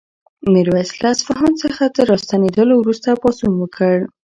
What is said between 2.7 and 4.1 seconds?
وروسته پاڅون وکړ.